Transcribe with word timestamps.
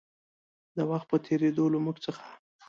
د 0.77 0.79
وخـت 0.89 1.05
پـه 1.09 1.17
تېـرېدو 1.25 1.65
لـه 1.73 1.77
مـوږ 1.83 1.97
څـخـه 2.03 2.27